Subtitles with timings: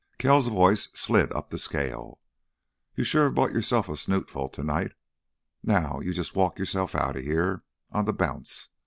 [0.17, 2.17] Kells' voice slid up the scale.
[2.95, 4.93] "You sure have yourself a snootful tonight!
[5.61, 8.69] Now you jus' walk yourself outta here on th' bounce.